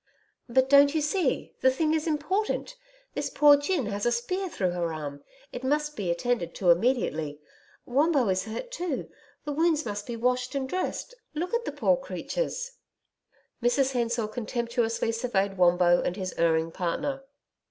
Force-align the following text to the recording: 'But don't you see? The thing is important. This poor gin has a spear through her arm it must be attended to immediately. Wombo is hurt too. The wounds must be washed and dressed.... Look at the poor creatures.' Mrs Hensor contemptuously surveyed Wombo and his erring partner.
'But 0.49 0.67
don't 0.67 0.95
you 0.95 0.99
see? 1.01 1.53
The 1.61 1.69
thing 1.69 1.93
is 1.93 2.07
important. 2.07 2.75
This 3.13 3.29
poor 3.29 3.55
gin 3.55 3.85
has 3.85 4.03
a 4.03 4.11
spear 4.11 4.49
through 4.49 4.71
her 4.71 4.91
arm 4.91 5.23
it 5.51 5.63
must 5.63 5.95
be 5.95 6.09
attended 6.09 6.55
to 6.55 6.71
immediately. 6.71 7.39
Wombo 7.85 8.27
is 8.29 8.45
hurt 8.45 8.71
too. 8.71 9.11
The 9.45 9.51
wounds 9.51 9.85
must 9.85 10.07
be 10.07 10.15
washed 10.15 10.55
and 10.55 10.67
dressed.... 10.67 11.13
Look 11.35 11.53
at 11.53 11.65
the 11.65 11.71
poor 11.71 11.97
creatures.' 11.97 12.71
Mrs 13.61 13.91
Hensor 13.91 14.27
contemptuously 14.27 15.11
surveyed 15.11 15.59
Wombo 15.59 16.01
and 16.01 16.15
his 16.15 16.33
erring 16.35 16.71
partner. 16.71 17.23